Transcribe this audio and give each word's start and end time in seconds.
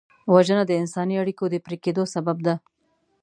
وژنه 0.33 0.63
د 0.67 0.71
انساني 0.81 1.15
اړیکو 1.23 1.45
د 1.49 1.55
پرې 1.65 1.77
کېدو 1.83 2.03
سبب 2.13 2.37
ده 2.47 2.55